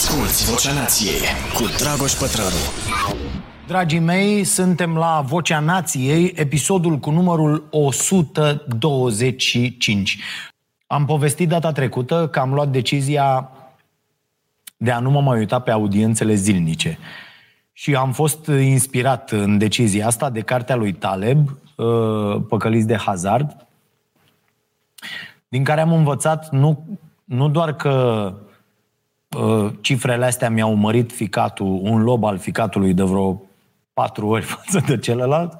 [0.00, 1.20] Asculți Vocea Nației
[1.54, 2.62] cu Dragoș Pătrălu.
[3.66, 10.18] Dragii mei, suntem la Vocea Nației, episodul cu numărul 125.
[10.86, 13.50] Am povestit data trecută că am luat decizia
[14.76, 16.98] de a nu mă mai uita pe audiențele zilnice.
[17.72, 23.66] Și am fost inspirat în decizia asta de cartea lui Taleb, uh, Păcăliți de Hazard,
[25.48, 28.48] din care am învățat nu, nu doar că uh,
[29.80, 33.42] cifrele astea mi-au mărit ficatul, un lob al ficatului de vreo
[33.92, 35.52] patru ori față de celălalt,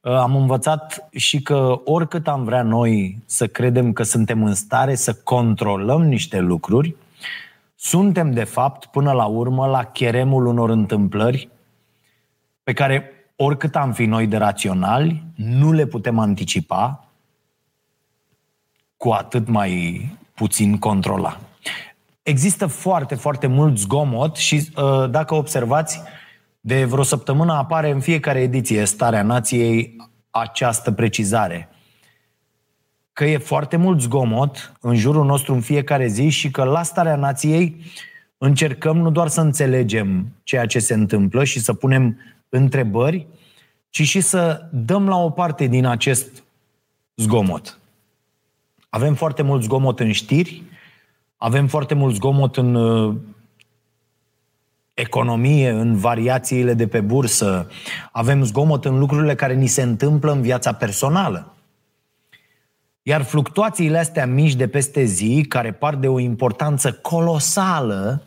[0.00, 4.94] uh, am învățat și că oricât am vrea noi să credem că suntem în stare
[4.94, 6.96] să controlăm niște lucruri,
[7.74, 11.48] suntem de fapt până la urmă la cheremul unor întâmplări
[12.62, 17.04] pe care oricât am fi noi de raționali, nu le putem anticipa,
[18.96, 21.40] cu atât mai puțin controla.
[22.22, 26.02] Există foarte, foarte mult zgomot și uh, dacă observați,
[26.60, 29.96] de vreo săptămână apare în fiecare ediție Starea Nației
[30.30, 31.68] această precizare.
[33.12, 37.16] Că e foarte mult zgomot în jurul nostru în fiecare zi și că la Starea
[37.16, 37.76] Nației
[38.38, 43.26] încercăm nu doar să înțelegem ceea ce se întâmplă și să punem întrebări,
[43.90, 46.42] ci și să dăm la o parte din acest
[47.16, 47.78] zgomot.
[48.88, 50.62] Avem foarte mult zgomot în știri,
[51.42, 53.16] avem foarte mult zgomot în uh,
[54.94, 57.70] economie, în variațiile de pe bursă,
[58.12, 61.54] avem zgomot în lucrurile care ni se întâmplă în viața personală.
[63.02, 68.22] Iar fluctuațiile astea mici de peste zi, care par de o importanță colosală,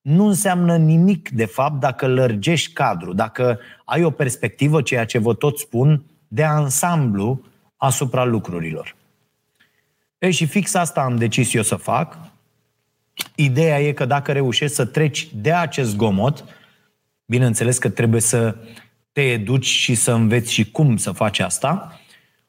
[0.00, 5.34] nu înseamnă nimic, de fapt, dacă lărgești cadrul, dacă ai o perspectivă, ceea ce vă
[5.34, 7.40] tot spun, de ansamblu
[7.76, 8.98] asupra lucrurilor.
[10.20, 12.18] Ei, și fix asta am decis eu să fac.
[13.34, 16.44] Ideea e că dacă reușești să treci de acest zgomot,
[17.26, 18.56] bineînțeles că trebuie să
[19.12, 22.00] te educi și să înveți și cum să faci asta,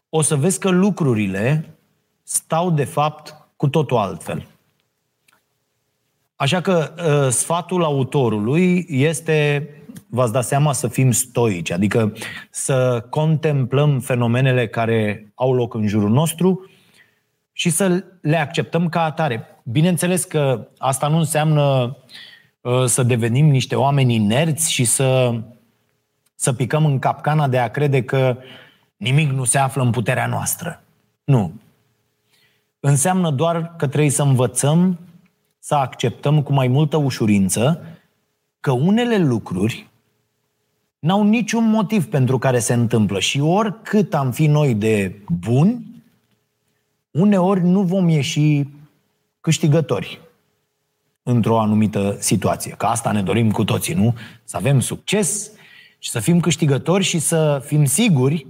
[0.10, 1.78] o să vezi că lucrurile
[2.24, 4.48] stau de fapt cu totul altfel.
[6.36, 9.70] Așa că uh, sfatul autorului este,
[10.10, 12.14] v-ați dat seama, să fim stoici, adică
[12.50, 16.71] să contemplăm fenomenele care au loc în jurul nostru
[17.52, 19.46] și să le acceptăm ca atare.
[19.64, 21.98] Bineînțeles că asta nu înseamnă
[22.62, 25.40] uh, să devenim niște oameni inerți și să,
[26.36, 28.38] să picăm în capcana de a crede că
[28.98, 30.84] nimic nu se află în puterea noastră.
[31.24, 31.54] Nu.
[32.80, 35.00] Înseamnă doar că trebuie să învățăm
[35.60, 37.86] să acceptăm cu mai multă ușurință
[38.60, 39.90] că unele lucruri
[41.00, 45.91] n-au niciun motiv pentru care se întâmplă și oricât am fi noi de buni,
[47.12, 48.64] uneori nu vom ieși
[49.42, 50.22] câștigători
[51.24, 52.72] într-o anumită situație.
[52.72, 54.16] Că asta ne dorim cu toții, nu?
[54.44, 55.52] Să avem succes
[56.00, 58.48] și să fim câștigători și să fim siguri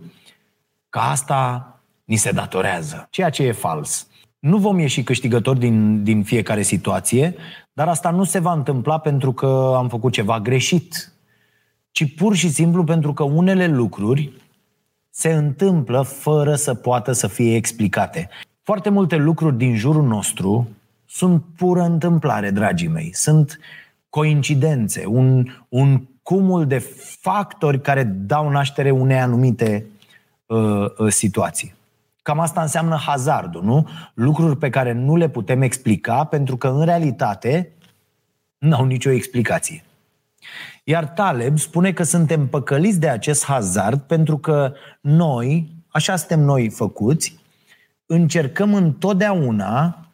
[0.89, 1.65] că asta
[2.03, 3.07] ni se datorează.
[3.09, 4.07] Ceea ce e fals.
[4.39, 7.35] Nu vom ieși câștigători din, din fiecare situație,
[7.73, 11.13] dar asta nu se va întâmpla pentru că am făcut ceva greșit,
[11.91, 14.31] ci pur și simplu pentru că unele lucruri
[15.09, 18.29] se întâmplă fără să poată să fie explicate.
[18.71, 20.67] Foarte multe lucruri din jurul nostru
[21.05, 23.09] sunt pură întâmplare, dragii mei.
[23.13, 23.59] Sunt
[24.09, 26.77] coincidențe, un, un cumul de
[27.19, 29.85] factori care dau naștere unei anumite
[30.45, 31.73] uh, uh, situații.
[32.21, 33.87] Cam asta înseamnă hazardul, nu?
[34.13, 37.71] Lucruri pe care nu le putem explica pentru că, în realitate,
[38.57, 39.83] nu au nicio explicație.
[40.83, 46.69] Iar Taleb spune că suntem păcăliți de acest hazard pentru că noi, așa suntem noi
[46.69, 47.39] făcuți,
[48.13, 50.05] încercăm întotdeauna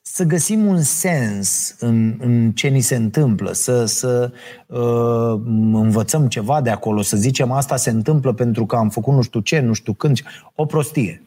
[0.00, 4.32] să găsim un sens în, în ce ni se întâmplă, să, să
[4.66, 5.40] uh,
[5.72, 9.40] învățăm ceva de acolo, să zicem asta se întâmplă pentru că am făcut nu știu
[9.40, 10.20] ce, nu știu când,
[10.54, 11.22] o prostie.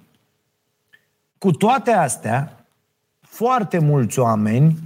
[1.38, 2.66] Cu toate astea,
[3.20, 4.78] foarte mulți oameni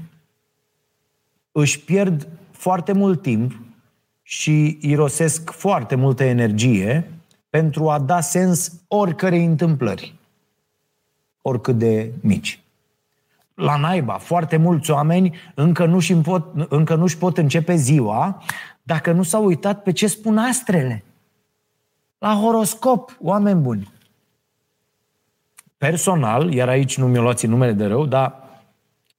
[1.52, 3.60] își pierd foarte mult timp
[4.24, 7.12] și irosesc foarte multă energie
[7.50, 10.17] pentru a da sens oricărei întâmplări
[11.48, 12.60] oricât de mici.
[13.54, 18.44] La naiba, foarte mulți oameni încă nu-și pot, încă nu-și pot începe ziua
[18.84, 21.04] dacă nu s-au uitat pe ce spun astrele.
[22.18, 23.92] La horoscop, oameni buni.
[25.78, 28.36] Personal, iar aici nu mi-o luați numele de rău, dar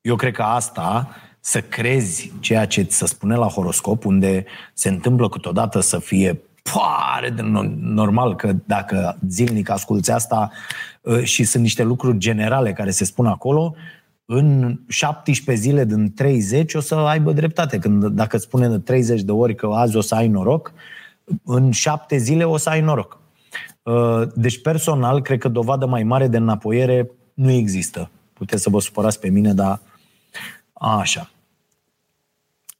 [0.00, 1.08] eu cred că asta,
[1.40, 6.40] să crezi ceea ce ți se spune la horoscop, unde se întâmplă câteodată să fie
[6.72, 7.42] pare de
[7.80, 10.50] normal că dacă zilnic asculți asta
[11.00, 13.74] uh, și sunt niște lucruri generale care se spun acolo,
[14.30, 17.78] în 17 zile din 30 o să aibă dreptate.
[17.78, 20.72] Când, dacă spune de 30 de ori că azi o să ai noroc,
[21.44, 23.18] în 7 zile o să ai noroc.
[23.82, 28.10] Uh, deci personal, cred că dovadă mai mare de înapoiere nu există.
[28.32, 29.80] Puteți să vă supărați pe mine, dar
[30.72, 31.30] așa.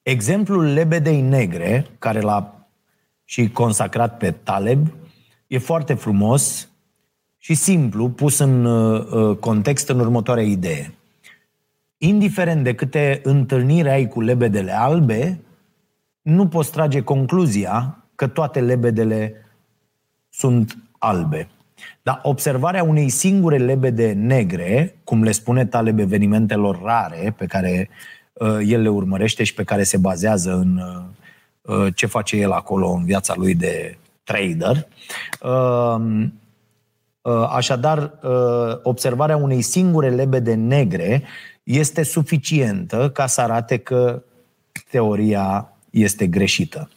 [0.03, 2.58] Exemplul lebedei negre, care l-a
[3.31, 4.89] și consacrat pe Taleb,
[5.47, 6.69] e foarte frumos
[7.39, 10.95] și simplu, pus în uh, context în următoarea idee.
[11.99, 15.41] Indiferent de câte întâlniri ai cu lebedele albe,
[16.23, 19.35] nu poți trage concluzia că toate lebedele
[20.29, 21.49] sunt albe.
[22.03, 27.89] Dar observarea unei singure lebede negre, cum le spune Taleb evenimentelor rare pe care
[28.33, 31.18] uh, el le urmărește și pe care se bazează în uh, uh
[31.95, 33.99] ce face el acolo în viața lui de
[34.29, 34.87] trader.
[35.41, 36.27] Uh,
[37.21, 41.23] uh, așadar, uh, observarea unei singure lebede negre
[41.63, 44.23] este suficientă ca să arate că
[44.91, 46.89] teoria este greșită.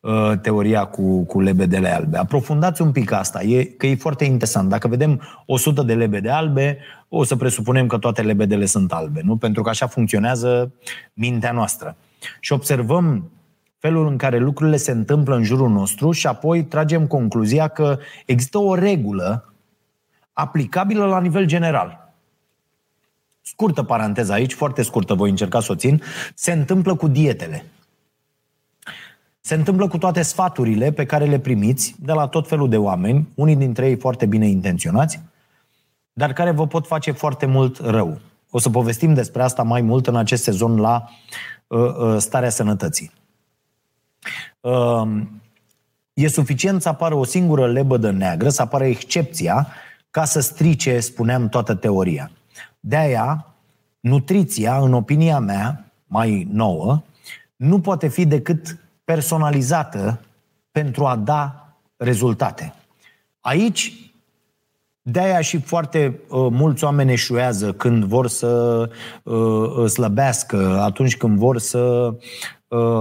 [0.00, 2.16] Uh, teoria cu, cu lebedele albe.
[2.18, 4.68] Aprofundați un pic asta, e, că e foarte interesant.
[4.68, 6.78] Dacă vedem 100 de lebede albe,
[7.08, 9.36] o să presupunem că toate lebedele sunt albe, nu?
[9.36, 10.72] Pentru că așa funcționează
[11.12, 11.96] mintea noastră.
[12.40, 13.30] Și observăm
[13.80, 18.58] felul în care lucrurile se întâmplă în jurul nostru și apoi tragem concluzia că există
[18.58, 19.54] o regulă
[20.32, 22.12] aplicabilă la nivel general.
[23.42, 26.02] Scurtă paranteză aici, foarte scurtă, voi încerca să o țin.
[26.34, 27.64] Se întâmplă cu dietele.
[29.40, 33.28] Se întâmplă cu toate sfaturile pe care le primiți de la tot felul de oameni,
[33.34, 35.20] unii dintre ei foarte bine intenționați,
[36.12, 38.20] dar care vă pot face foarte mult rău.
[38.50, 41.08] O să povestim despre asta mai mult în acest sezon la
[41.66, 43.10] uh, uh, starea sănătății.
[44.60, 45.22] Uh,
[46.12, 49.68] e suficient să apară o singură lebădă neagră, să apară excepția,
[50.10, 52.30] ca să strice, spuneam, toată teoria.
[52.80, 53.46] De aia,
[54.00, 57.02] nutriția, în opinia mea, mai nouă,
[57.56, 60.20] nu poate fi decât personalizată
[60.70, 62.74] pentru a da rezultate.
[63.40, 64.10] Aici,
[65.02, 68.90] de-aia și foarte uh, mulți oameni eșuează când vor să
[69.22, 72.14] uh, slăbească, atunci când vor să uh,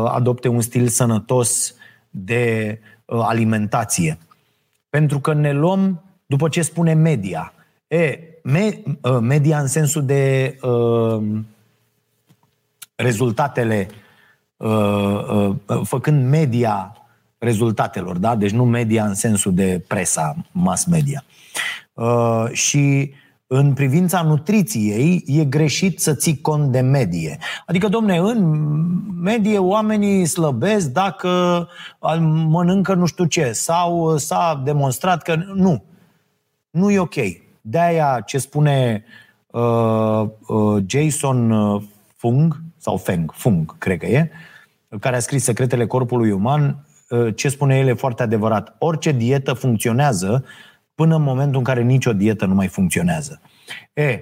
[0.07, 1.75] adopte un stil sănătos
[2.09, 4.17] de uh, alimentație.
[4.89, 7.53] Pentru că ne luăm după ce spune media.
[7.87, 11.23] E, me, uh, media în sensul de uh,
[12.95, 13.87] rezultatele
[14.59, 16.97] Uh, uh, făcând media
[17.37, 18.35] rezultatelor, da?
[18.35, 21.23] Deci nu media în sensul de presa, mass media.
[21.93, 23.13] Uh, și
[23.51, 27.37] în privința nutriției, e greșit să ții cont de medie.
[27.65, 28.67] Adică, domne, în
[29.21, 31.67] medie oamenii slăbesc dacă
[32.47, 35.83] mănâncă nu știu ce, sau s-a demonstrat că nu.
[36.69, 37.15] Nu e ok.
[37.61, 39.03] De-aia ce spune
[39.47, 41.53] uh, uh, Jason
[42.15, 47.31] Fung, sau Feng, Fung, cred că e, uh, care a scris Secretele Corpului Uman, ă,
[47.31, 48.75] ce spune el e foarte adevărat.
[48.79, 50.45] Orice dietă funcționează
[50.99, 53.41] până în momentul în care nicio dietă nu mai funcționează.
[53.93, 54.19] E,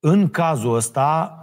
[0.00, 1.38] în cazul ăsta,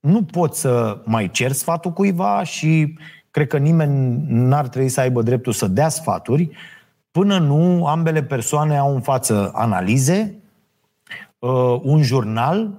[0.00, 2.98] nu poți să mai cer sfatul cuiva și
[3.30, 6.50] cred că nimeni n-ar trebui să aibă dreptul să dea sfaturi
[7.10, 10.34] până nu ambele persoane au în față analize,
[11.42, 12.70] ă, un jurnal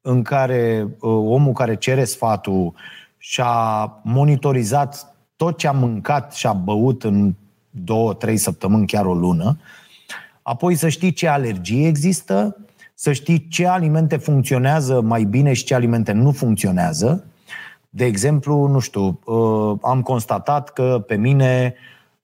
[0.00, 2.74] în care ă, omul care cere sfatul
[3.16, 7.34] și-a monitorizat tot ce a mâncat și a băut în
[7.70, 9.58] două, trei săptămâni, chiar o lună,
[10.48, 12.56] apoi să știi ce alergii există,
[12.94, 17.24] să știi ce alimente funcționează mai bine și ce alimente nu funcționează.
[17.90, 21.74] De exemplu, nu știu, uh, am constatat că pe mine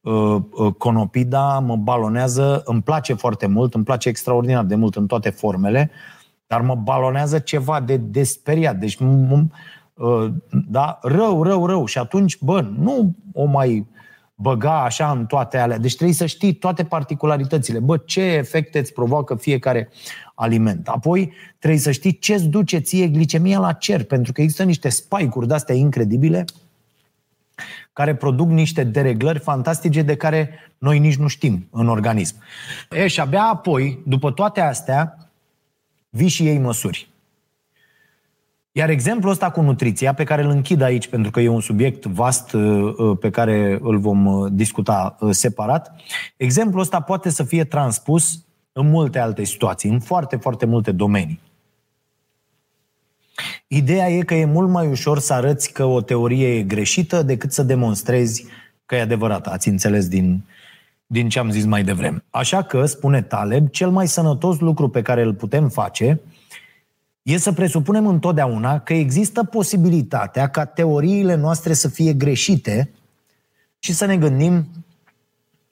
[0.00, 5.06] uh, uh, conopida mă balonează, îmi place foarte mult, îmi place extraordinar de mult în
[5.06, 5.90] toate formele,
[6.46, 8.76] dar mă balonează ceva de desperiat.
[8.76, 8.98] Deci
[9.94, 10.32] Uh,
[10.68, 10.98] da?
[11.02, 11.84] rău, rău, rău.
[11.86, 13.86] Și atunci, bă, nu o mai
[14.34, 15.78] băga așa în toate alea.
[15.78, 17.78] Deci trebuie să știi toate particularitățile.
[17.78, 19.88] Bă, ce efecte îți provoacă fiecare
[20.34, 20.88] aliment.
[20.88, 24.88] Apoi trebuie să știi ce îți duce ție glicemia la cer, pentru că există niște
[24.88, 26.44] spike-uri de-astea incredibile
[27.92, 32.36] care produc niște dereglări fantastice de care noi nici nu știm în organism.
[32.90, 35.30] E, și abia apoi, după toate astea,
[36.08, 37.13] vii și ei măsuri.
[38.76, 42.04] Iar exemplul ăsta cu nutriția, pe care îl închid aici pentru că e un subiect
[42.04, 45.94] vast uh, uh, pe care îl vom uh, discuta separat,
[46.36, 51.40] exemplul ăsta poate să fie transpus în multe alte situații, în foarte, foarte multe domenii.
[53.66, 57.52] Ideea e că e mult mai ușor să arăți că o teorie e greșită decât
[57.52, 58.46] să demonstrezi
[58.86, 59.50] că e adevărată.
[59.50, 60.44] Ați înțeles din,
[61.06, 62.24] din ce am zis mai devreme.
[62.30, 66.20] Așa că, spune Taleb, cel mai sănătos lucru pe care îl putem face
[67.24, 72.90] e să presupunem întotdeauna că există posibilitatea ca teoriile noastre să fie greșite
[73.78, 74.66] și să ne gândim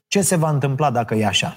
[0.06, 1.56] ce se va întâmpla dacă e așa.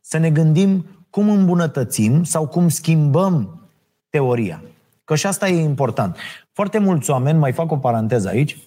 [0.00, 3.60] Să ne gândim cum îmbunătățim sau cum schimbăm
[4.10, 4.62] teoria.
[5.04, 6.16] Că și asta e important.
[6.52, 8.58] Foarte mulți oameni, mai fac o paranteză aici,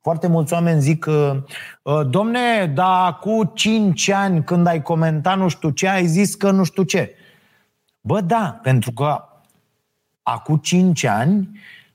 [0.00, 1.44] foarte mulți oameni zic că,
[1.86, 6.50] ă, domne, dar cu 5 ani când ai comentat nu știu ce, ai zis că
[6.50, 7.14] nu știu ce.
[8.00, 9.24] Bă, da, pentru că
[10.28, 11.48] acum 5 ani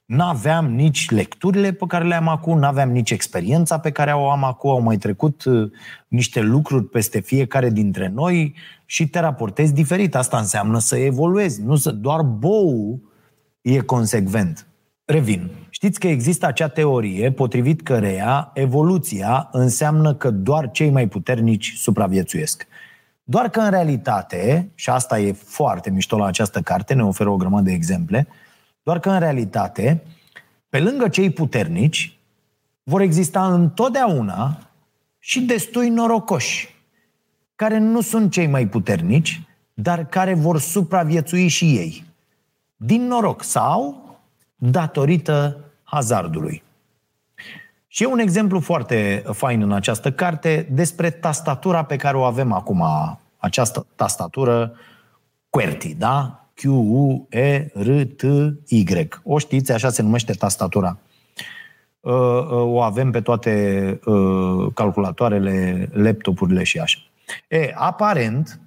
[0.06, 4.44] n-aveam nici lecturile pe care le am acum, n-aveam nici experiența pe care o am
[4.44, 5.70] acum, au mai trecut ă,
[6.08, 10.16] niște lucruri peste fiecare dintre noi și te raportezi diferit.
[10.16, 13.02] Asta înseamnă să evoluezi, nu să doar bou
[13.62, 14.68] e consecvent.
[15.06, 15.50] Revin.
[15.70, 22.68] Știți că există acea teorie potrivit căreia evoluția înseamnă că doar cei mai puternici supraviețuiesc.
[23.32, 27.36] Doar că în realitate, și asta e foarte mișto la această carte, ne oferă o
[27.36, 28.28] grămadă de exemple,
[28.84, 30.04] doar că în realitate,
[30.70, 32.18] pe lângă cei puternici,
[32.84, 34.60] vor exista întotdeauna
[35.20, 36.76] și destui norocoși,
[37.56, 39.42] care nu sunt cei mai puternici,
[39.74, 42.04] dar care vor supraviețui și ei.
[42.76, 44.06] Din noroc sau
[44.56, 46.64] datorită hazardului.
[47.88, 52.52] Și e un exemplu foarte fain în această carte despre tastatura pe care o avem
[52.52, 52.84] acum,
[53.42, 54.74] această tastatură
[55.50, 56.46] QWERTY, da?
[56.54, 57.68] Q-U-E-R-T-Y.
[59.24, 60.98] O știți, așa se numește tastatura.
[62.00, 67.00] Uh, uh, o avem pe toate uh, calculatoarele, laptopurile și așa.
[67.48, 68.60] E, aparent,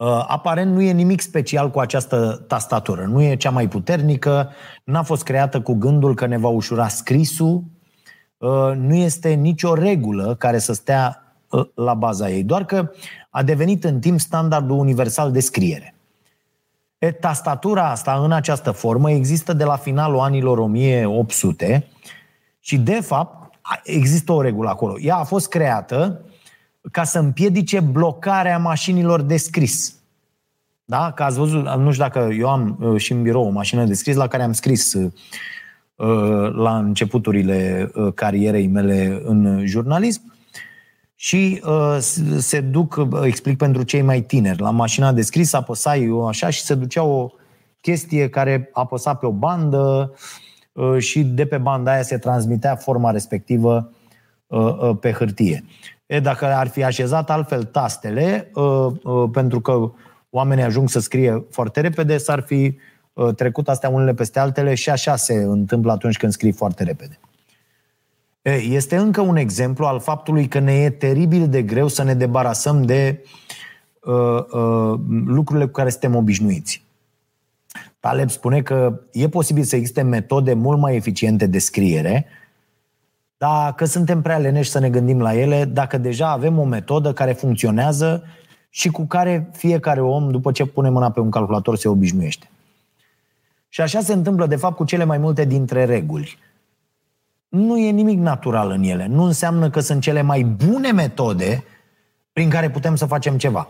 [0.00, 3.04] Uh, aparent nu e nimic special cu această tastatură.
[3.04, 4.50] Nu e cea mai puternică,
[4.84, 7.64] n-a fost creată cu gândul că ne va ușura scrisul,
[8.38, 11.19] uh, nu este nicio regulă care să stea uh,
[11.74, 12.90] la baza ei, doar că
[13.30, 15.94] a devenit în timp standardul universal de scriere.
[16.98, 21.86] E, tastatura asta, în această formă, există de la finalul anilor 1800
[22.60, 23.54] și, de fapt,
[23.84, 25.00] există o regulă acolo.
[25.00, 26.20] Ea a fost creată
[26.92, 29.94] ca să împiedice blocarea mașinilor de scris.
[30.84, 31.12] Da?
[31.12, 33.94] Că ați văzut, nu știu dacă eu am uh, și în birou o mașină de
[33.94, 35.12] scris la care am scris uh,
[36.52, 40.29] la începuturile uh, carierei mele în jurnalism
[41.22, 41.62] și
[42.38, 46.62] se duc, explic pentru cei mai tineri, la mașina de scris apăsai eu așa și
[46.62, 47.30] se ducea o
[47.80, 50.14] chestie care apăsa pe o bandă
[50.98, 53.90] și de pe banda aia se transmitea forma respectivă
[55.00, 55.64] pe hârtie.
[56.10, 59.92] E, dacă ar fi așezat altfel tastele, uh, uh, pentru că
[60.30, 62.76] oamenii ajung să scrie foarte repede, s-ar fi
[63.12, 67.18] uh, trecut astea unele peste altele și așa se întâmplă atunci când scrii foarte repede.
[68.42, 72.14] E, este încă un exemplu al faptului că ne e teribil de greu să ne
[72.14, 73.24] debarasăm de
[74.00, 76.84] uh, uh, lucrurile cu care suntem obișnuiți.
[78.00, 82.26] Taleb spune că e posibil să existe metode mult mai eficiente de scriere,
[83.38, 87.32] dacă suntem prea leneși să ne gândim la ele, dacă deja avem o metodă care
[87.32, 88.24] funcționează
[88.70, 92.50] și cu care fiecare om, după ce pune mâna pe un calculator, se obișnuiește.
[93.68, 96.38] Și așa se întâmplă, de fapt, cu cele mai multe dintre reguli.
[97.50, 99.06] Nu e nimic natural în ele.
[99.06, 101.64] Nu înseamnă că sunt cele mai bune metode
[102.32, 103.68] prin care putem să facem ceva,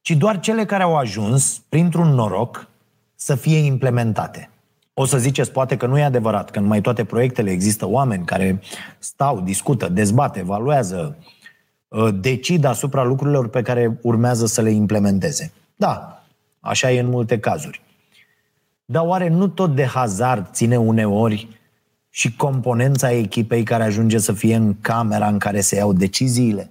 [0.00, 2.68] ci doar cele care au ajuns, printr-un noroc,
[3.14, 4.50] să fie implementate.
[4.94, 8.24] O să ziceți poate că nu e adevărat, că în mai toate proiectele există oameni
[8.24, 8.60] care
[8.98, 11.16] stau, discută, dezbate, evaluează,
[11.88, 15.52] uh, decid asupra lucrurilor pe care urmează să le implementeze.
[15.76, 16.22] Da,
[16.60, 17.82] așa e în multe cazuri.
[18.84, 21.60] Dar oare nu tot de hazard ține uneori
[22.14, 26.70] și componența echipei care ajunge să fie în camera în care se iau deciziile?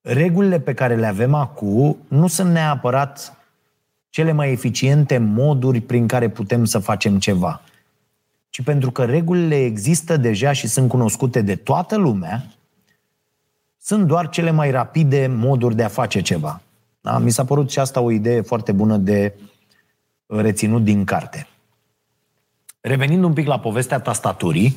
[0.00, 3.36] Regulile pe care le avem acum nu sunt neapărat
[4.08, 7.62] cele mai eficiente moduri prin care putem să facem ceva,
[8.48, 12.44] ci pentru că regulile există deja și sunt cunoscute de toată lumea,
[13.78, 16.60] sunt doar cele mai rapide moduri de a face ceva.
[17.00, 17.18] Da?
[17.18, 19.34] Mi s-a părut și asta o idee foarte bună de
[20.26, 21.46] reținut din carte.
[22.82, 24.76] Revenind un pic la povestea tastaturii,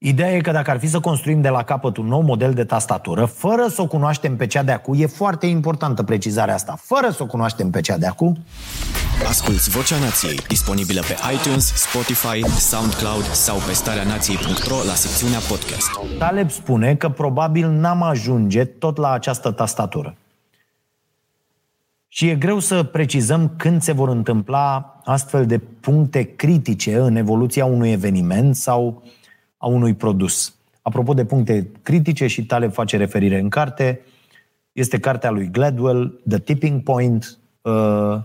[0.00, 2.64] Ideea e că dacă ar fi să construim de la capăt un nou model de
[2.64, 7.10] tastatură, fără să o cunoaștem pe cea de acu, e foarte importantă precizarea asta, fără
[7.10, 8.38] să o cunoaștem pe cea de acu.
[9.28, 15.90] Asculți Vocea Nației, disponibilă pe iTunes, Spotify, SoundCloud sau pe starea nației.ro la secțiunea podcast.
[16.18, 20.16] Taleb spune că probabil n-am ajunge tot la această tastatură.
[22.18, 27.64] Și e greu să precizăm când se vor întâmpla astfel de puncte critice în evoluția
[27.64, 29.02] unui eveniment sau
[29.56, 30.54] a unui produs.
[30.82, 34.00] Apropo de puncte critice și tale face referire în carte,
[34.72, 38.16] este cartea lui Gladwell, The Tipping Point, uh,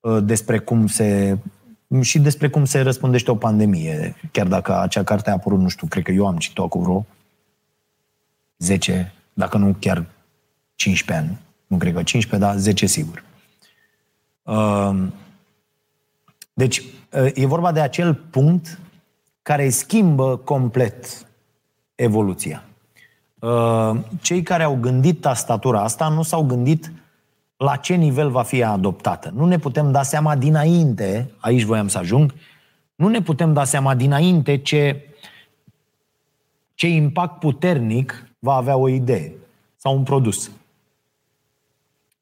[0.00, 1.38] uh, despre cum se
[2.00, 4.16] și despre cum se răspundește o pandemie.
[4.32, 7.06] Chiar dacă acea carte a apărut, nu știu, cred că eu am citit-o cu vreo
[8.58, 10.06] 10, dacă nu chiar
[10.74, 11.44] 15 ani.
[11.66, 13.24] Nu cred că 15, dar 10 sigur.
[14.42, 15.06] Uh,
[16.54, 18.78] deci, uh, e vorba de acel punct
[19.42, 21.26] care schimbă complet
[21.94, 22.64] evoluția.
[24.20, 26.92] Cei care au gândit tastatura asta nu s-au gândit
[27.56, 29.32] la ce nivel va fi adoptată.
[29.34, 32.34] Nu ne putem da seama dinainte, aici voiam să ajung,
[32.94, 35.08] nu ne putem da seama dinainte ce,
[36.74, 39.32] ce impact puternic va avea o idee
[39.76, 40.50] sau un produs.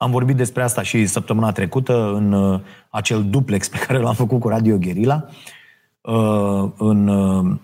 [0.05, 4.41] Am vorbit despre asta și săptămâna trecută în uh, acel duplex pe care l-am făcut
[4.41, 5.29] cu Radio Guerilla,
[6.01, 7.57] uh, în uh,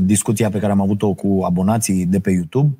[0.00, 2.78] discuția pe care am avut-o cu abonații de pe YouTube.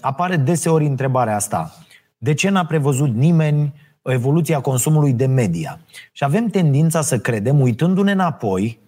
[0.00, 1.74] Apare deseori întrebarea asta.
[2.18, 5.80] De ce n-a prevăzut nimeni evoluția consumului de media?
[6.12, 8.78] Și avem tendința să credem, uitându-ne înapoi,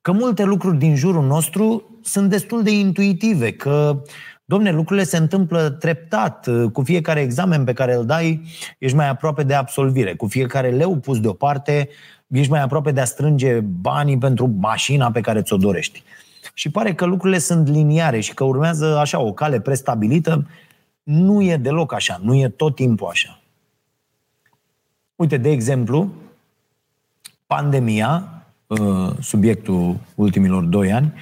[0.00, 4.02] că multe lucruri din jurul nostru sunt destul de intuitive, că
[4.44, 6.48] Domne, lucrurile se întâmplă treptat.
[6.72, 8.42] Cu fiecare examen pe care îl dai,
[8.78, 10.14] ești mai aproape de absolvire.
[10.14, 11.88] Cu fiecare leu pus deoparte,
[12.26, 16.02] ești mai aproape de a strânge banii pentru mașina pe care ți-o dorești.
[16.54, 20.46] Și pare că lucrurile sunt liniare și că urmează așa o cale prestabilită
[21.02, 23.40] nu e deloc așa, nu e tot timpul așa.
[25.16, 26.12] Uite, de exemplu,
[27.46, 31.12] pandemia, uh, subiectul ultimilor doi ani,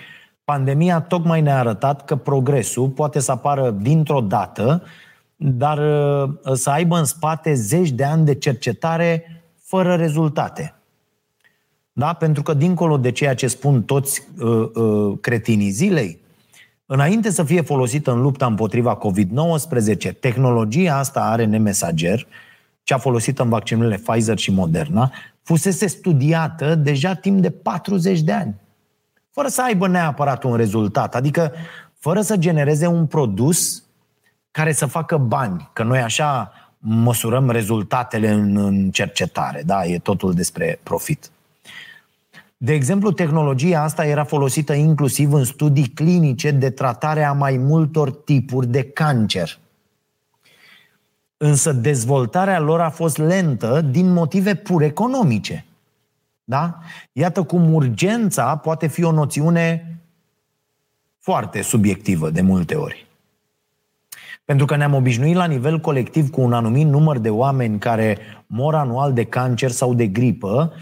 [0.53, 4.83] pandemia tocmai ne-a arătat că progresul poate să apară dintr-o dată,
[5.37, 10.75] dar uh, să aibă în spate zeci de ani de cercetare fără rezultate.
[11.93, 12.13] Da?
[12.13, 16.21] Pentru că dincolo de ceea ce spun toți uh, uh, cretinii zilei,
[16.87, 22.27] înainte să fie folosită în lupta împotriva COVID-19, tehnologia asta are nemesager,
[22.83, 28.55] cea folosită în vaccinurile Pfizer și Moderna, fusese studiată deja timp de 40 de ani,
[29.33, 31.53] fără să aibă neapărat un rezultat, adică
[31.99, 33.83] fără să genereze un produs
[34.51, 40.35] care să facă bani, că noi așa măsurăm rezultatele în, în cercetare, da, e totul
[40.35, 41.31] despre profit.
[42.57, 48.13] De exemplu, tehnologia asta era folosită inclusiv în studii clinice de tratare a mai multor
[48.13, 49.59] tipuri de cancer.
[51.37, 55.65] Însă dezvoltarea lor a fost lentă din motive pur economice.
[56.53, 56.79] Da?
[57.13, 59.97] Iată cum urgența poate fi o noțiune
[61.19, 63.07] foarte subiectivă de multe ori.
[64.45, 68.75] Pentru că ne-am obișnuit la nivel colectiv cu un anumit număr de oameni care mor
[68.75, 70.73] anual de cancer sau de gripă,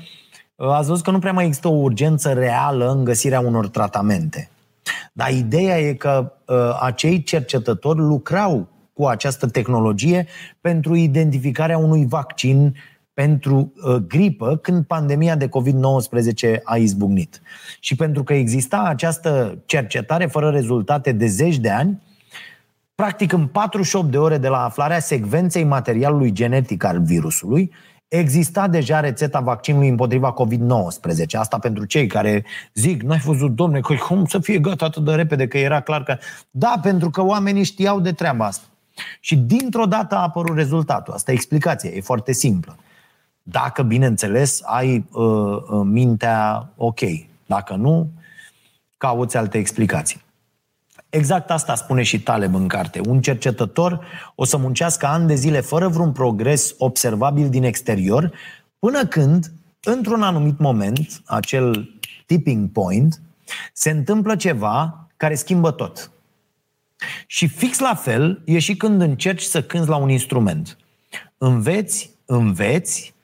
[0.56, 4.50] ați văzut că nu prea mai există o urgență reală în găsirea unor tratamente.
[5.12, 10.26] Dar ideea e că uh, acei cercetători lucrau cu această tehnologie
[10.60, 12.74] pentru identificarea unui vaccin
[13.14, 17.42] pentru uh, gripă când pandemia de COVID-19 a izbucnit.
[17.80, 22.02] Și pentru că exista această cercetare fără rezultate de zeci de ani,
[22.94, 27.72] practic în 48 de ore de la aflarea secvenței materialului genetic al virusului,
[28.08, 31.38] exista deja rețeta vaccinului împotriva COVID-19.
[31.38, 32.44] Asta pentru cei care
[32.74, 36.02] zic, n-ai văzut, domne, că cum să fie gata atât de repede, că era clar
[36.02, 36.18] că...
[36.50, 38.64] Da, pentru că oamenii știau de treaba asta.
[39.20, 41.12] Și dintr-o dată a apărut rezultatul.
[41.12, 42.76] Asta e explicația, e foarte simplă.
[43.42, 47.00] Dacă, bineînțeles, ai uh, uh mintea ok.
[47.46, 48.10] Dacă nu,
[48.96, 50.20] cauți alte explicații.
[51.10, 53.00] Exact asta spune și Taleb în carte.
[53.08, 58.32] Un cercetător o să muncească ani de zile fără vreun progres observabil din exterior,
[58.78, 61.90] până când, într-un anumit moment, acel
[62.26, 63.20] tipping point,
[63.72, 66.10] se întâmplă ceva care schimbă tot.
[67.26, 70.76] Și fix la fel e și când încerci să cânți la un instrument.
[71.38, 73.14] Înveți, înveți,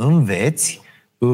[0.00, 0.80] înveți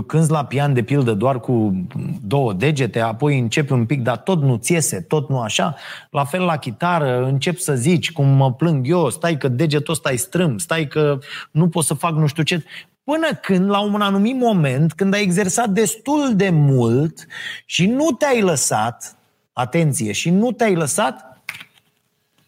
[0.07, 1.87] cânți la pian de pildă doar cu
[2.23, 5.77] două degete, apoi începi un pic, dar tot nu ți iese, tot nu așa.
[6.11, 10.13] La fel la chitară, încep să zici cum mă plâng eu, stai că degetul ăsta
[10.13, 11.19] e strâm, stai că
[11.51, 12.65] nu pot să fac nu știu ce.
[13.05, 17.27] Până când, la un anumit moment, când ai exersat destul de mult
[17.65, 19.17] și nu te-ai lăsat,
[19.53, 21.43] atenție, și nu te-ai lăsat,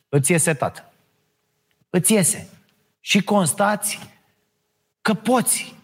[0.08, 0.92] îți iese tată.
[1.90, 2.48] Îți iese.
[3.00, 3.98] Și constați
[5.02, 5.77] că poți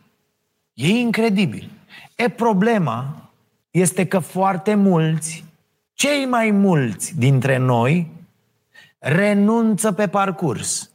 [0.74, 1.70] E incredibil.
[2.16, 3.30] E problema
[3.70, 5.44] este că foarte mulți,
[5.92, 8.10] cei mai mulți dintre noi,
[8.98, 10.90] renunță pe parcurs.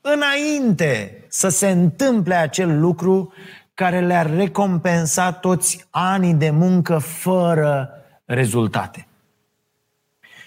[0.00, 3.32] Înainte să se întâmple acel lucru
[3.74, 7.90] care le-ar recompensa toți anii de muncă fără
[8.24, 9.06] rezultate.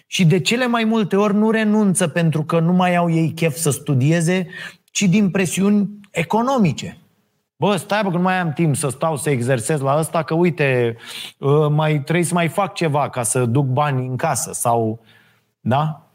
[0.07, 3.55] Și de cele mai multe ori nu renunță pentru că nu mai au ei chef
[3.55, 4.47] să studieze,
[4.91, 6.97] ci din presiuni economice.
[7.63, 10.33] Bă, stai bă, că nu mai am timp să stau să exersez la ăsta, că
[10.33, 10.95] uite,
[11.37, 14.99] uh, mai trebuie să mai fac ceva ca să duc bani în casă sau...
[15.59, 16.07] Da?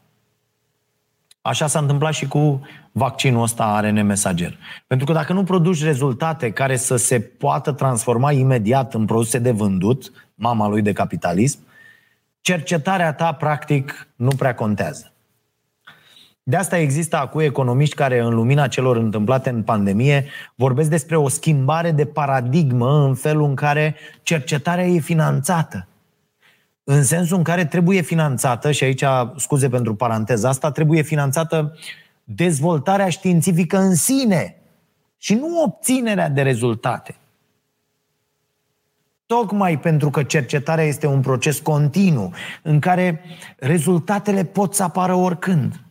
[1.41, 4.57] Așa s-a întâmplat și cu vaccinul ăsta ARN mesager.
[4.87, 9.51] Pentru că dacă nu produci rezultate care să se poată transforma imediat în produse de
[9.51, 11.59] vândut, mama lui de capitalism,
[12.41, 15.11] cercetarea ta, practic, nu prea contează.
[16.43, 20.25] De asta există acum economiști care, în lumina celor întâmplate în pandemie,
[20.55, 25.87] vorbesc despre o schimbare de paradigmă în felul în care cercetarea e finanțată.
[26.83, 29.03] În sensul în care trebuie finanțată, și aici,
[29.35, 31.77] scuze pentru paranteza asta, trebuie finanțată
[32.23, 34.55] dezvoltarea științifică în sine
[35.17, 37.15] și nu obținerea de rezultate.
[39.25, 43.21] Tocmai pentru că cercetarea este un proces continuu în care
[43.57, 45.81] rezultatele pot să apară oricând.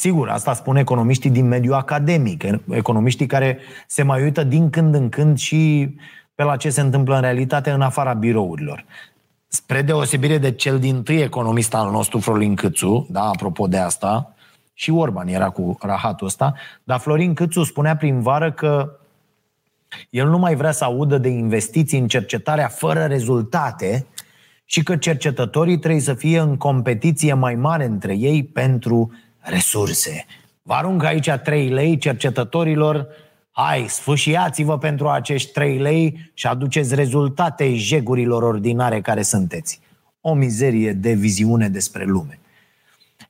[0.00, 5.08] Sigur, asta spun economiștii din mediul academic, economiștii care se mai uită din când în
[5.08, 5.94] când și
[6.34, 8.84] pe la ce se întâmplă în realitate în afara birourilor.
[9.46, 14.34] Spre deosebire de cel din tâi economist al nostru, Florin Câțu, da, apropo de asta,
[14.74, 18.90] și Orban era cu rahatul ăsta, dar Florin Câțu spunea prin vară că
[20.10, 24.06] el nu mai vrea să audă de investiții în cercetarea fără rezultate
[24.64, 29.10] și că cercetătorii trebuie să fie în competiție mai mare între ei pentru
[29.40, 30.26] resurse.
[30.62, 33.06] Vă arunc aici 3 lei cercetătorilor,
[33.50, 39.80] hai, sfâșiați-vă pentru acești 3 lei și aduceți rezultate jegurilor ordinare care sunteți.
[40.20, 42.40] O mizerie de viziune despre lume.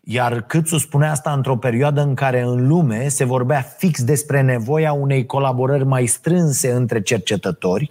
[0.01, 4.93] Iar Câțu spune asta într-o perioadă în care în lume se vorbea fix despre nevoia
[4.93, 7.91] unei colaborări mai strânse între cercetători.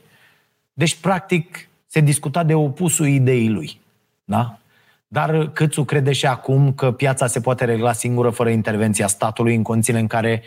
[0.73, 3.81] Deci, practic, se discuta de opusul ideii lui.
[4.23, 4.59] Da?
[5.11, 9.63] Dar Câțu crede și acum că piața se poate regla singură fără intervenția statului în
[9.63, 10.41] condițiile în care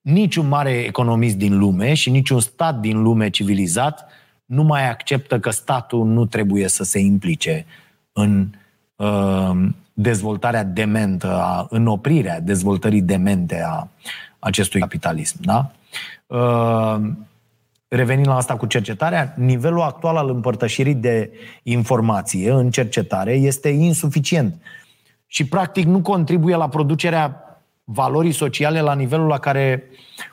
[0.00, 4.08] niciun mare economist din lume și niciun stat din lume civilizat
[4.44, 7.66] nu mai acceptă că statul nu trebuie să se implice
[8.12, 8.48] în
[8.96, 13.88] uh, dezvoltarea dementă, a, în oprirea dezvoltării demente a
[14.38, 15.36] acestui capitalism.
[15.40, 15.70] Da?
[16.26, 17.10] Uh,
[17.90, 24.62] revenind la asta cu cercetarea, nivelul actual al împărtășirii de informație în cercetare este insuficient
[25.26, 27.44] și practic nu contribuie la producerea
[27.84, 29.84] valorii sociale la nivelul la care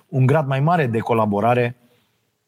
[0.08, 1.76] un grad mai mare de colaborare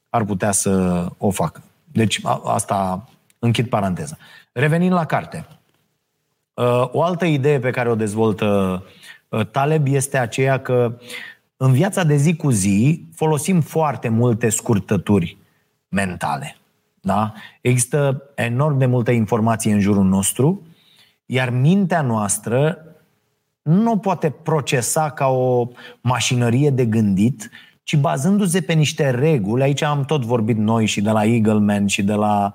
[0.09, 1.61] ar putea să o facă.
[1.83, 4.17] Deci asta închid paranteza.
[4.51, 5.45] Revenind la carte.
[6.53, 8.83] Uh, o altă idee pe care o dezvoltă
[9.29, 10.97] uh, Taleb este aceea că
[11.61, 15.37] în viața de zi cu zi folosim foarte multe scurtături
[15.87, 16.55] mentale.
[17.01, 17.33] Da?
[17.61, 20.67] Există enorm de multă informație în jurul nostru,
[21.25, 22.77] iar mintea noastră
[23.61, 25.67] nu poate procesa ca o
[26.01, 27.49] mașinărie de gândit,
[27.83, 32.03] ci bazându-se pe niște reguli, aici am tot vorbit noi și de la Eagleman și
[32.03, 32.53] de la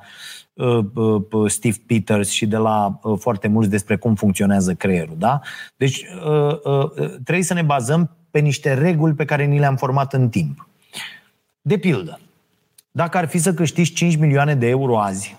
[0.53, 5.17] uh, uh, Steve Peters și de la uh, foarte mulți despre cum funcționează creierul.
[5.19, 5.41] Da?
[5.77, 10.13] Deci uh, uh, trebuie să ne bazăm pe niște reguli pe care ni le-am format
[10.13, 10.69] în timp.
[11.63, 12.21] De pildă,
[12.91, 15.37] dacă ar fi să câștigi 5 milioane de euro azi,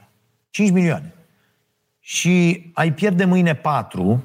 [0.49, 1.13] 5 milioane,
[1.99, 4.23] și ai pierde mâine 4,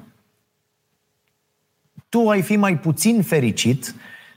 [2.09, 3.95] tu ai fi mai puțin fericit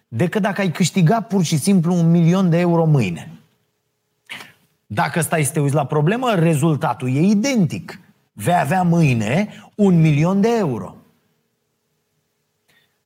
[0.07, 3.31] decât dacă ai câștiga pur și simplu un milion de euro mâine.
[4.85, 7.99] Dacă stai să te uiți la problemă, rezultatul e identic.
[8.31, 10.97] Vei avea mâine un milion de euro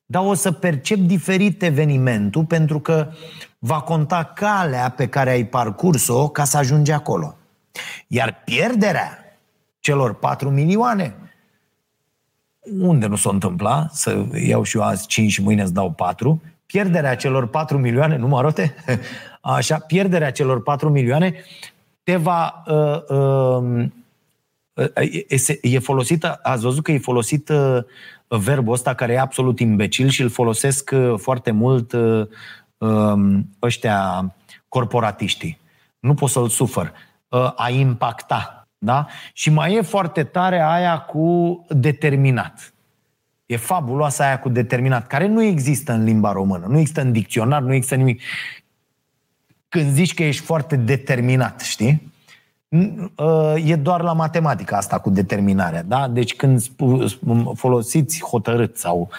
[0.10, 3.12] dar o să percep diferit evenimentul pentru că
[3.60, 7.38] va conta calea pe care ai parcurs-o ca să ajungi acolo.
[8.08, 9.38] Iar pierderea
[9.80, 11.16] celor 4 milioane,
[12.80, 16.42] unde nu s-o întâmpla, să iau și eu azi 5 și mâine îți dau 4,
[16.66, 18.76] pierderea celor 4 milioane, nu mă rote?
[19.42, 21.34] Așa, pierderea celor 4 milioane
[22.04, 23.90] te va uh, uh,
[25.62, 27.78] e folosită, ați văzut că e folosit uh,
[28.28, 32.28] verbul ăsta care e absolut imbecil și îl folosesc uh, foarte mult uh,
[32.78, 34.36] um, ăștia
[34.68, 35.60] corporatiștii.
[36.00, 36.94] Nu pot să-l sufăr.
[37.56, 38.68] A impacta.
[38.78, 39.08] Da?
[39.34, 42.74] Și mai e foarte tare aia cu determinat.
[43.46, 47.62] E fabuloasă aia cu determinat, care nu există în limba română, nu există în dicționar,
[47.62, 48.22] nu există nimic.
[49.70, 52.12] Când zici că ești foarte determinat, știi?
[53.66, 55.84] E doar la matematică asta cu determinarea.
[55.84, 56.08] Da?
[56.08, 56.62] Deci când
[57.54, 59.10] folosiți hotărât sau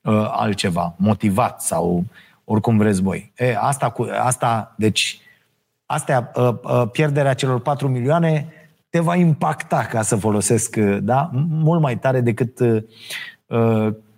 [0.00, 2.04] uh, altceva, motivat sau
[2.44, 3.32] oricum vreți voi.
[3.36, 5.20] E, asta, cu, asta, deci,
[5.86, 8.52] astea, uh, uh, pierderea celor 4 milioane
[8.90, 11.30] te va impacta, ca să folosesc, da?
[11.48, 12.58] Mult mai tare decât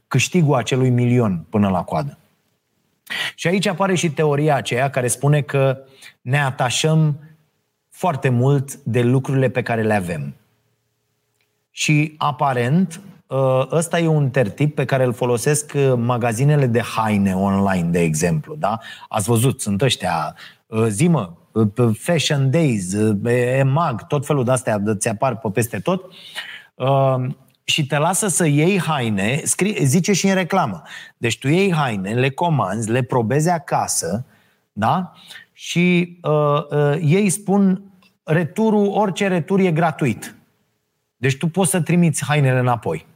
[0.09, 2.19] câștigul acelui milion până la coadă.
[3.35, 5.79] Și aici apare și teoria aceea care spune că
[6.21, 7.19] ne atașăm
[8.03, 10.35] foarte mult de lucrurile pe care le avem.
[11.71, 17.35] Și aparent, ă, ăsta e un tertip pe care îl folosesc ă, magazinele de haine
[17.35, 18.55] online, de exemplu.
[18.55, 18.79] Da?
[19.09, 20.35] Ați văzut, sunt ăștia,
[20.71, 21.39] ă, zimă,
[21.99, 26.05] Fashion Days, EMAG, tot felul de astea ți apar pe peste tot
[27.65, 30.83] și te lasă să iei haine, scrie, zice și în reclamă.
[31.17, 34.25] Deci tu iei haine, le comanzi, le probezi acasă,
[34.73, 35.13] da?
[35.53, 37.92] Și uh, uh, ei spun
[38.33, 40.35] returul, orice retur e gratuit.
[41.17, 43.07] Deci tu poți să trimiți hainele înapoi.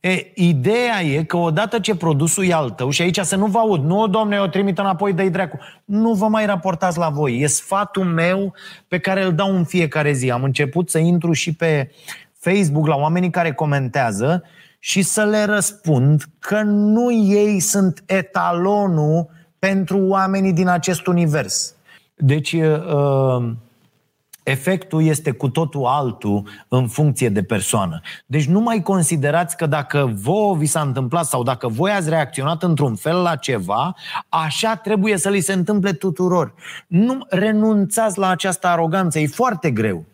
[0.00, 3.58] E, ideea e că odată ce produsul e al tău, și aici să nu vă
[3.58, 5.58] aud, nu, domne, eu trimit înapoi, dă dracu.
[5.84, 7.40] Nu vă mai raportați la voi.
[7.40, 8.54] E sfatul meu
[8.88, 10.30] pe care îl dau în fiecare zi.
[10.30, 11.90] Am început să intru și pe
[12.38, 14.44] Facebook la oamenii care comentează
[14.78, 21.74] și să le răspund că nu ei sunt etalonul pentru oamenii din acest univers.
[22.14, 23.52] Deci, uh,
[24.42, 28.00] efectul este cu totul altul în funcție de persoană.
[28.26, 32.62] Deci nu mai considerați că dacă vouă vi s-a întâmplat sau dacă voi ați reacționat
[32.62, 33.94] într-un fel la ceva,
[34.28, 36.54] așa trebuie să li se întâmple tuturor.
[36.86, 40.04] Nu renunțați la această aroganță, e foarte greu.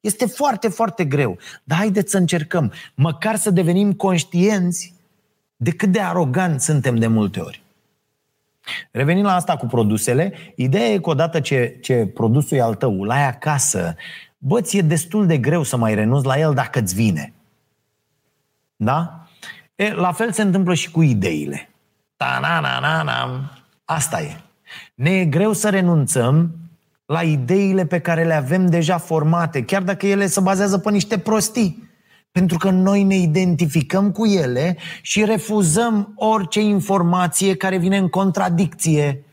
[0.00, 1.38] Este foarte, foarte greu.
[1.64, 4.94] Dar haideți să încercăm, măcar să devenim conștienți
[5.56, 7.63] de cât de aroganți suntem de multe ori.
[8.90, 13.02] Revenind la asta cu produsele, ideea e că odată ce, ce produsul e al tău,
[13.02, 13.96] la ai acasă,
[14.38, 17.32] bă, ți-e destul de greu să mai renunți la el dacă îți vine.
[18.76, 19.26] Da?
[19.74, 21.68] E, la fel se întâmplă și cu ideile.
[22.16, 23.50] ta na na na na
[23.84, 24.40] Asta e.
[24.94, 26.56] Ne e greu să renunțăm
[27.06, 31.18] la ideile pe care le avem deja formate, chiar dacă ele se bazează pe niște
[31.18, 31.83] prostii.
[32.34, 39.24] Pentru că noi ne identificăm cu ele și refuzăm orice informație care vine în contradicție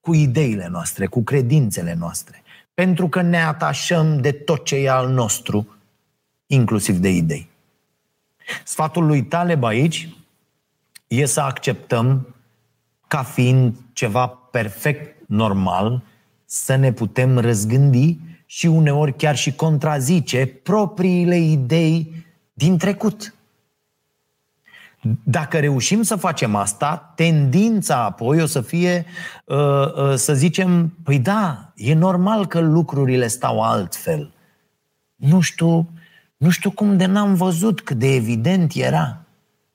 [0.00, 2.42] cu ideile noastre, cu credințele noastre.
[2.74, 5.76] Pentru că ne atașăm de tot ce e al nostru,
[6.46, 7.48] inclusiv de idei.
[8.64, 10.08] Sfatul lui Taleb aici
[11.06, 12.34] e să acceptăm
[13.06, 16.02] ca fiind ceva perfect normal,
[16.44, 23.34] să ne putem răzgândi și uneori chiar și contrazice propriile idei din trecut.
[25.22, 29.06] Dacă reușim să facem asta, tendința apoi o să fie
[29.44, 34.32] uh, uh, să zicem, păi da, e normal că lucrurile stau altfel.
[35.16, 35.90] Nu știu,
[36.36, 39.20] nu știu cum de n-am văzut cât de evident era.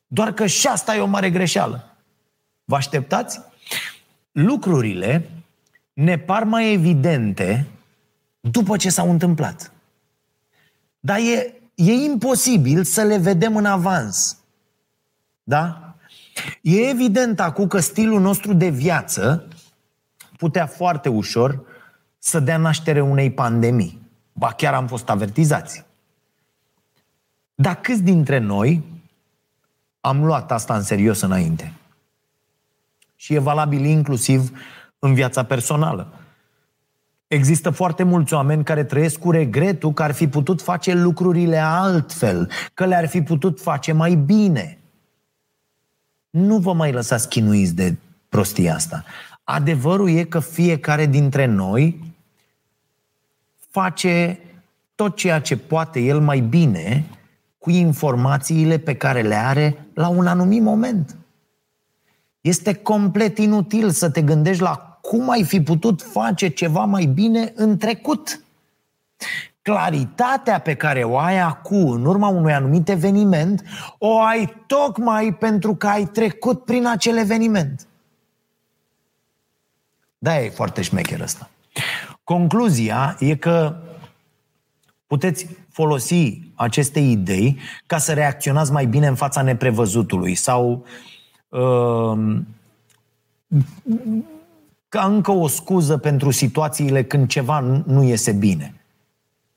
[0.07, 1.95] Doar că și asta e o mare greșeală.
[2.63, 3.41] Vă așteptați?
[4.31, 5.29] Lucrurile
[5.93, 7.67] ne par mai evidente
[8.41, 9.71] după ce s-au întâmplat.
[10.99, 14.37] Dar e, e imposibil să le vedem în avans.
[15.43, 15.95] Da?
[16.61, 19.47] E evident acum că stilul nostru de viață
[20.37, 21.61] putea foarte ușor
[22.17, 24.01] să dea naștere unei pandemii.
[24.33, 25.85] Ba chiar am fost avertizați.
[27.55, 28.83] Dar câți dintre noi
[29.99, 31.73] am luat asta în serios înainte?
[33.15, 34.51] Și e valabil inclusiv
[34.99, 36.20] în viața personală.
[37.31, 42.49] Există foarte mulți oameni care trăiesc cu regretul că ar fi putut face lucrurile altfel,
[42.73, 44.77] că le-ar fi putut face mai bine.
[46.29, 47.95] Nu vă mai lăsați chinuiți de
[48.29, 49.03] prostia asta.
[49.43, 52.13] Adevărul e că fiecare dintre noi
[53.69, 54.39] face
[54.95, 57.05] tot ceea ce poate el mai bine
[57.57, 61.15] cu informațiile pe care le are la un anumit moment.
[62.41, 67.51] Este complet inutil să te gândești la cum ai fi putut face ceva mai bine
[67.55, 68.43] în trecut.
[69.61, 73.63] Claritatea pe care o ai acum, în urma unui anumit eveniment,
[73.97, 77.87] o ai tocmai pentru că ai trecut prin acel eveniment.
[80.17, 81.49] Da, e foarte șmecher ăsta.
[82.23, 83.75] Concluzia e că
[85.07, 90.85] puteți folosi aceste idei ca să reacționați mai bine în fața neprevăzutului sau
[91.49, 92.37] uh,
[94.91, 98.73] ca încă o scuză pentru situațiile când ceva nu iese bine.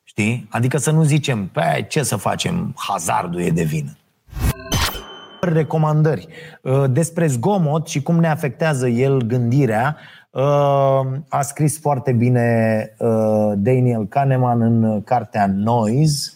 [0.02, 0.46] Știi?
[0.50, 3.96] Adică să nu zicem, pe ce să facem, hazardul e de vină.
[5.40, 6.28] Recomandări
[6.62, 9.96] uh, despre zgomot și cum ne afectează el gândirea
[10.30, 10.42] uh,
[11.28, 16.30] a scris foarte bine uh, Daniel Kahneman în cartea Noise,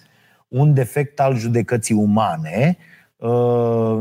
[0.49, 2.79] un defect al judecății umane,
[3.19, 3.99] Uh,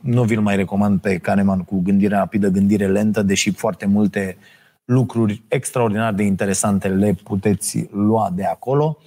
[0.00, 4.36] nu vi-l mai recomand pe Kahneman cu gândire rapidă, gândire lentă, deși foarte multe
[4.84, 8.98] lucruri extraordinar de interesante le puteți lua de acolo.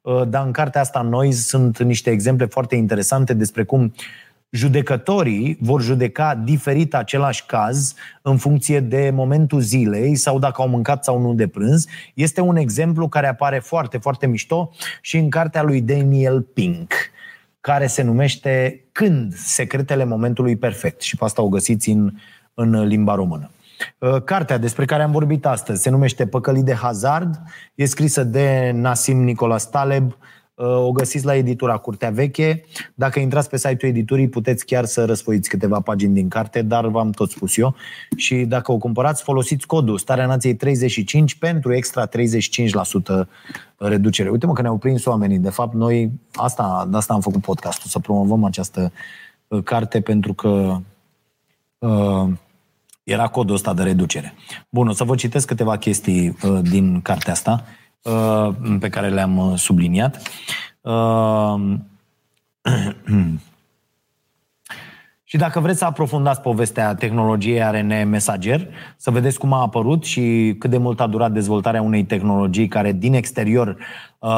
[0.00, 3.92] Uh, dar în cartea asta noi sunt niște exemple foarte interesante despre cum
[4.50, 11.04] judecătorii vor judeca diferit același caz în funcție de momentul zilei sau dacă au mâncat
[11.04, 11.86] sau nu de prânz.
[12.14, 16.92] Este un exemplu care apare foarte, foarte mișto și în cartea lui Daniel Pink,
[17.64, 21.00] care se numește Când secretele momentului perfect.
[21.00, 22.12] Și pe asta o găsiți în,
[22.54, 23.50] în limba română.
[23.98, 27.40] Uh, cartea despre care am vorbit astăzi se numește Păcălit de hazard,
[27.74, 30.16] e scrisă de Nasim Nicolas Taleb, uh,
[30.56, 32.64] o găsiți la editura Curtea Veche.
[32.94, 37.10] Dacă intrați pe site-ul editurii, puteți chiar să răsfoiți câteva pagini din carte, dar v-am
[37.10, 37.74] tot spus eu.
[38.16, 42.10] Și dacă o cumpărați, folosiți codul Starea Nației 35 pentru extra 35%
[43.76, 44.28] reducere.
[44.28, 45.38] Uite mă că ne-au prins oamenii.
[45.38, 48.92] De fapt, noi asta, de asta am făcut podcastul, să promovăm această
[49.48, 50.76] uh, carte pentru că
[51.78, 52.28] uh,
[53.04, 54.34] era codul ăsta de reducere.
[54.68, 57.83] Bun, o să vă citesc câteva chestii uh, din cartea asta uh,
[58.80, 60.22] pe care le-am uh, subliniat.
[60.80, 61.54] Uh,
[65.24, 70.56] și dacă vreți să aprofundați povestea tehnologiei ARN mesager, să vedeți cum a apărut și
[70.58, 73.68] cât de mult a durat dezvoltarea unei tehnologii care din exterior
[74.18, 74.30] uh,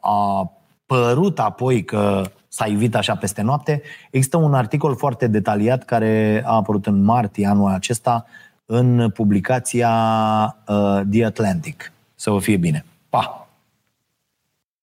[0.00, 0.52] a
[0.86, 3.82] părut apoi că s-a ivit așa peste noapte.
[4.10, 8.24] Există un articol foarte detaliat care a apărut în martie anul acesta
[8.66, 9.90] în publicația
[10.68, 11.92] uh, The Atlantic.
[12.14, 12.84] Să vă fie bine.
[13.14, 13.43] 吧。